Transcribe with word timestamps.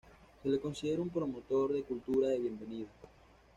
Se 0.41 0.49
le 0.49 0.59
considera 0.59 1.03
un 1.03 1.11
promotor 1.11 1.73
de 1.73 1.83
cultura 1.83 2.29
de 2.29 2.39
bienvenida. 2.39 2.89